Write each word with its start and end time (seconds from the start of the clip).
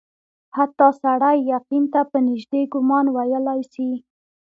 حتی 0.57 0.87
سړی 1.01 1.37
یقین 1.53 1.83
ته 1.93 2.01
په 2.11 2.17
نیژدې 2.27 2.61
ګومان 2.73 3.05
ویلای 3.15 3.61
سي. 3.73 3.89